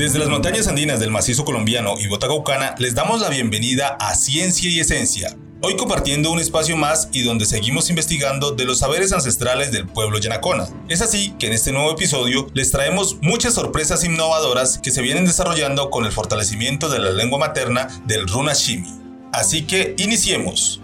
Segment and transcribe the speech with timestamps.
[0.00, 4.70] Desde las montañas andinas del macizo colombiano y Botagaucana les damos la bienvenida a Ciencia
[4.70, 5.36] y Esencia.
[5.60, 10.18] Hoy compartiendo un espacio más y donde seguimos investigando de los saberes ancestrales del pueblo
[10.18, 10.70] yanacona.
[10.88, 15.26] Es así que en este nuevo episodio les traemos muchas sorpresas innovadoras que se vienen
[15.26, 18.88] desarrollando con el fortalecimiento de la lengua materna del Runa Shimi.
[19.34, 20.80] Así que iniciemos.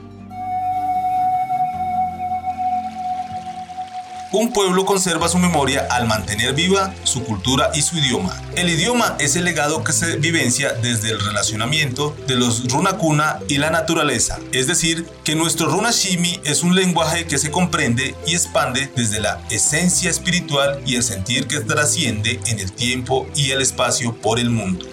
[4.32, 8.42] Un pueblo conserva su memoria al mantener viva su cultura y su idioma.
[8.56, 13.58] El idioma es el legado que se vivencia desde el relacionamiento de los runakuna y
[13.58, 18.90] la naturaleza, es decir, que nuestro runashimi es un lenguaje que se comprende y expande
[18.96, 24.14] desde la esencia espiritual y el sentir que trasciende en el tiempo y el espacio
[24.20, 24.86] por el mundo.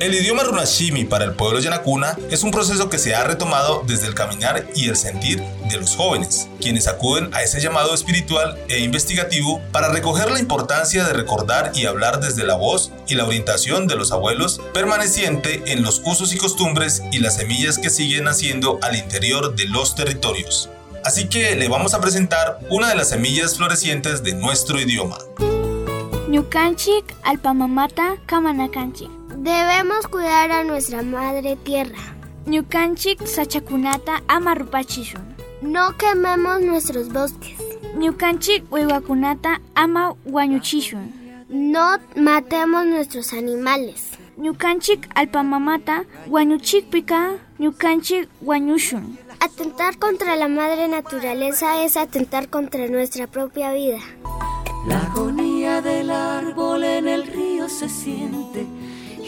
[0.00, 4.06] El idioma runashimi para el pueblo yanacuna es un proceso que se ha retomado desde
[4.06, 8.78] el caminar y el sentir de los jóvenes, quienes acuden a ese llamado espiritual e
[8.78, 13.88] investigativo para recoger la importancia de recordar y hablar desde la voz y la orientación
[13.88, 18.78] de los abuelos, permaneciente en los usos y costumbres y las semillas que siguen naciendo
[18.82, 20.70] al interior de los territorios.
[21.04, 25.18] Así que le vamos a presentar una de las semillas florecientes de nuestro idioma.
[26.28, 29.17] Ñukanchik alpamamata kamanakanchik.
[29.40, 31.96] Debemos cuidar a nuestra madre tierra.
[32.46, 35.22] Ñukanchik sachakunata ama rupachishun.
[35.62, 37.56] No quememos nuestros bosques.
[37.96, 41.12] Ñukanchik wiwakunata ama wañuchishun.
[41.48, 44.10] No matemos nuestros animales.
[44.36, 49.18] Ñukanchik alpamamata wañuchikpika ñukanchik wañushun.
[49.38, 54.00] Atentar contra la madre naturaleza es atentar contra nuestra propia vida.
[54.88, 58.66] La agonía del árbol en el río se siente,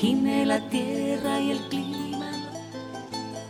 [0.02, 2.30] la tierra y el clima.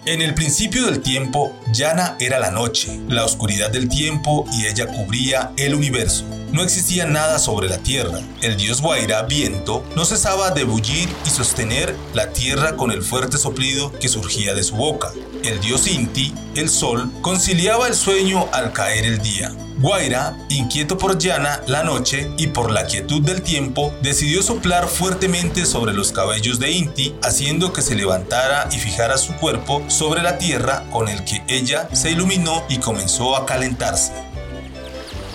[0.05, 4.89] En el principio del tiempo, Yana era la noche, la oscuridad del tiempo y ella
[4.89, 6.25] cubría el universo.
[6.53, 8.21] No existía nada sobre la tierra.
[8.43, 13.39] El dios Guaira, viento, no cesaba de bullir y sostener la tierra con el fuerte
[13.39, 15.13] soplido que surgía de su boca.
[15.45, 19.55] El dios Inti, el sol, conciliaba el sueño al caer el día.
[19.79, 25.65] Guaira, inquieto por Yana, la noche y por la quietud del tiempo, decidió soplar fuertemente
[25.65, 30.37] sobre los cabellos de Inti, haciendo que se levantara y fijara su cuerpo sobre la
[30.37, 34.13] tierra con el que ella se iluminó y comenzó a calentarse.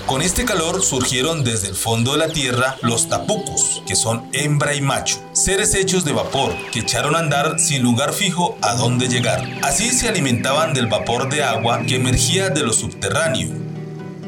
[0.05, 4.75] Con este calor surgieron desde el fondo de la tierra los tapucus, que son hembra
[4.75, 9.07] y macho, seres hechos de vapor que echaron a andar sin lugar fijo a dónde
[9.07, 9.43] llegar.
[9.63, 13.49] Así se alimentaban del vapor de agua que emergía de lo subterráneo.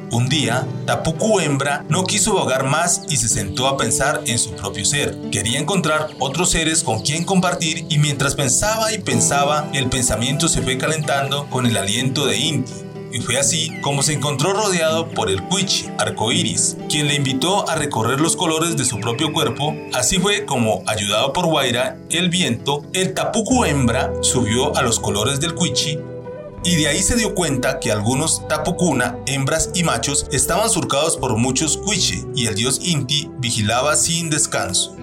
[0.10, 4.56] Un día, Tapuku hembra no quiso vagar más y se sentó a pensar en su
[4.56, 5.30] propio ser.
[5.32, 10.64] Quería encontrar otros seres con quien compartir y mientras pensaba y pensaba, el pensamiento se
[10.64, 12.87] fue calentando con el aliento de Inti.
[13.18, 17.74] Y fue así como se encontró rodeado por el Cuichi, arcoíris, quien le invitó a
[17.74, 19.76] recorrer los colores de su propio cuerpo.
[19.92, 25.40] Así fue como, ayudado por Guaira, el viento, el Tapuku hembra subió a los colores
[25.40, 25.98] del Cuichi
[26.64, 31.38] y de ahí se dio cuenta que algunos Tapukuna, hembras y machos, estaban surcados por
[31.38, 34.97] muchos Cuiche y el dios Inti vigilaba sin descanso.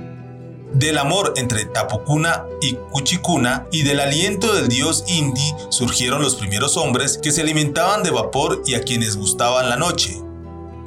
[0.74, 6.76] Del amor entre Tapukuna y Cuchicuna y del aliento del dios Inti surgieron los primeros
[6.76, 10.20] hombres que se alimentaban de vapor y a quienes gustaban la noche.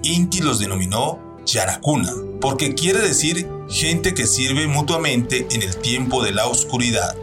[0.03, 2.11] Inti los denominó Yanakuna,
[2.41, 7.15] porque quiere decir gente que sirve mutuamente en el tiempo de la oscuridad.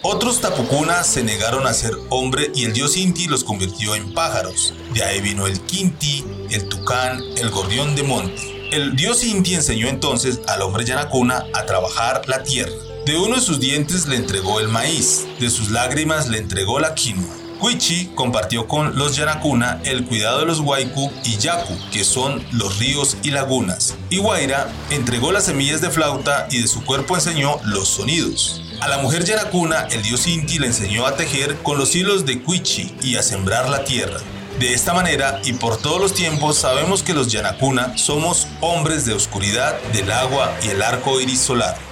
[0.00, 4.72] Otros Tapukuna se negaron a ser hombre y el dios Inti los convirtió en pájaros.
[4.94, 8.57] De ahí vino el Quinti, el Tucán, el Gorrión de Monte.
[8.70, 12.74] El dios Inti enseñó entonces al hombre Yanacuna a trabajar la tierra.
[13.06, 16.94] De uno de sus dientes le entregó el maíz, de sus lágrimas le entregó la
[16.94, 17.34] quinoa.
[17.58, 22.78] Cuichi compartió con los Yanacuna el cuidado de los Waiku y Yaku, que son los
[22.78, 23.96] ríos y lagunas.
[24.10, 28.62] Y Guaira entregó las semillas de flauta y de su cuerpo enseñó los sonidos.
[28.80, 32.42] A la mujer Yaracuna, el dios Inti le enseñó a tejer con los hilos de
[32.42, 34.20] Cuichi y a sembrar la tierra.
[34.58, 39.14] De esta manera y por todos los tiempos sabemos que los Yanacuna somos hombres de
[39.14, 41.87] oscuridad, del agua y el arco iris solar.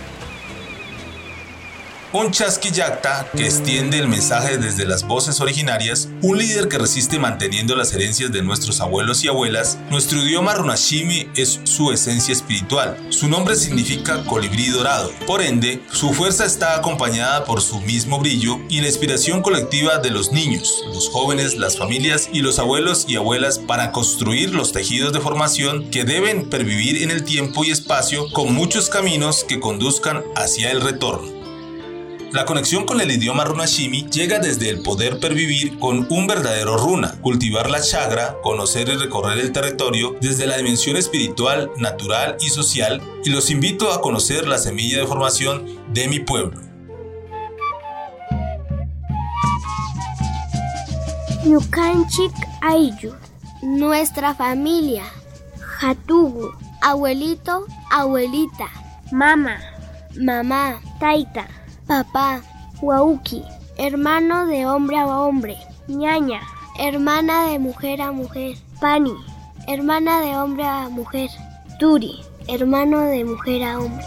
[2.17, 7.77] Un chasquillacta que extiende el mensaje desde las voces originarias, un líder que resiste manteniendo
[7.77, 12.97] las herencias de nuestros abuelos y abuelas, nuestro idioma runashimi es su esencia espiritual.
[13.11, 15.13] Su nombre significa colibrí dorado.
[15.27, 20.11] Por ende, su fuerza está acompañada por su mismo brillo y la inspiración colectiva de
[20.11, 25.13] los niños, los jóvenes, las familias y los abuelos y abuelas para construir los tejidos
[25.13, 30.25] de formación que deben pervivir en el tiempo y espacio con muchos caminos que conduzcan
[30.35, 31.36] hacia el retorno.
[32.37, 37.19] La conexión con el idioma runashimi llega desde el poder pervivir con un verdadero runa,
[37.23, 43.01] cultivar la chagra, conocer y recorrer el territorio desde la dimensión espiritual, natural y social,
[43.25, 46.61] y los invito a conocer la semilla de formación de mi pueblo.
[51.47, 53.15] Ñukanchik Ayllu,
[53.63, 55.05] nuestra familia,
[55.81, 56.53] Hatugu,
[56.83, 58.69] abuelito, abuelita,
[59.11, 59.57] Mama,
[60.15, 61.49] mamá, Taita,
[61.87, 62.43] papá,
[62.83, 63.43] Wauki,
[63.77, 65.57] hermano de hombre a hombre,
[65.89, 66.41] Ñaña,
[66.79, 69.15] hermana de mujer a mujer, Pani,
[69.69, 71.31] hermana de hombre a mujer,
[71.79, 74.05] Turi, hermano de mujer a hombre.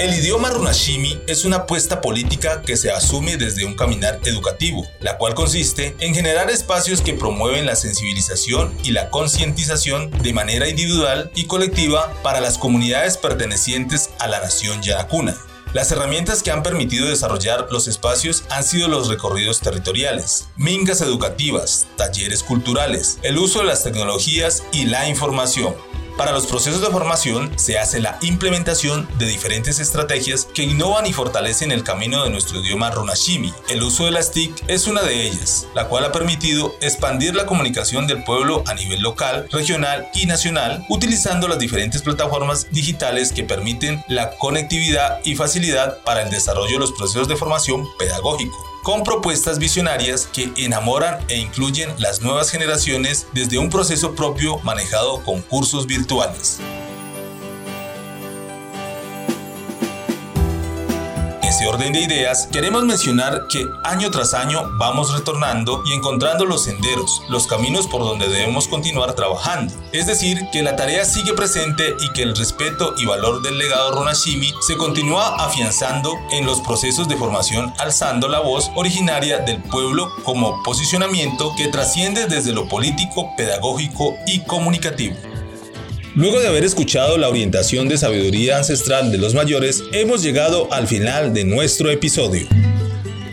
[0.00, 5.18] El idioma runashimi es una apuesta política que se asume desde un caminar educativo, la
[5.18, 11.30] cual consiste en generar espacios que promueven la sensibilización y la concientización de manera individual
[11.34, 15.36] y colectiva para las comunidades pertenecientes a la nación yanacuna.
[15.74, 21.86] Las herramientas que han permitido desarrollar los espacios han sido los recorridos territoriales, mingas educativas,
[21.96, 25.74] talleres culturales, el uso de las tecnologías y la información.
[26.20, 31.14] Para los procesos de formación se hace la implementación de diferentes estrategias que innovan y
[31.14, 33.54] fortalecen el camino de nuestro idioma runashimi.
[33.70, 37.46] El uso de las TIC es una de ellas, la cual ha permitido expandir la
[37.46, 43.44] comunicación del pueblo a nivel local, regional y nacional, utilizando las diferentes plataformas digitales que
[43.44, 49.04] permiten la conectividad y facilidad para el desarrollo de los procesos de formación pedagógico con
[49.04, 55.42] propuestas visionarias que enamoran e incluyen las nuevas generaciones desde un proceso propio manejado con
[55.42, 56.60] cursos virtuales.
[61.66, 67.22] Orden de ideas, queremos mencionar que año tras año vamos retornando y encontrando los senderos,
[67.28, 69.72] los caminos por donde debemos continuar trabajando.
[69.92, 73.92] Es decir, que la tarea sigue presente y que el respeto y valor del legado
[73.92, 80.10] Ronashimi se continúa afianzando en los procesos de formación alzando la voz originaria del pueblo
[80.24, 85.29] como posicionamiento que trasciende desde lo político, pedagógico y comunicativo.
[86.16, 90.88] Luego de haber escuchado la orientación de sabiduría ancestral de los mayores, hemos llegado al
[90.88, 92.48] final de nuestro episodio.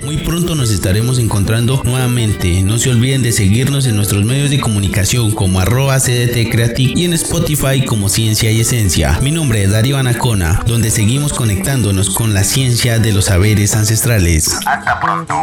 [0.05, 2.61] Muy pronto nos estaremos encontrando nuevamente.
[2.61, 7.05] No se olviden de seguirnos en nuestros medios de comunicación como arroba CDT Creative y
[7.05, 9.19] en Spotify como Ciencia y Esencia.
[9.21, 14.53] Mi nombre es Darío Anacona, donde seguimos conectándonos con la ciencia de los saberes ancestrales.
[14.65, 15.35] Hasta pronto.